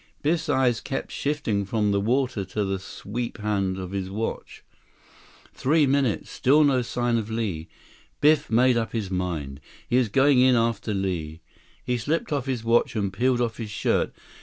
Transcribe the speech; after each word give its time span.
Biff's 0.23 0.49
eyes 0.49 0.81
kept 0.81 1.11
shifting 1.11 1.63
from 1.63 1.91
the 1.91 2.01
water 2.01 2.43
to 2.43 2.65
the 2.65 2.79
sweep 2.79 3.37
hand 3.37 3.77
of 3.77 3.91
his 3.91 4.09
watch. 4.09 4.63
Three 5.53 5.85
minutes! 5.85 6.31
Still 6.31 6.63
no 6.63 6.81
sign 6.81 7.19
of 7.19 7.29
Li. 7.29 7.67
Biff 8.19 8.49
made 8.49 8.77
up 8.77 8.93
his 8.93 9.11
mind. 9.11 9.61
He 9.87 9.97
was 9.97 10.09
going 10.09 10.39
in 10.39 10.55
after 10.55 10.95
Li. 10.95 11.41
He 11.83 11.97
slipped 11.99 12.33
off 12.33 12.47
his 12.47 12.63
watch 12.63 12.95
and 12.95 13.13
peeled 13.13 13.41
off 13.41 13.57
his 13.57 13.69
shirt. 13.69 14.11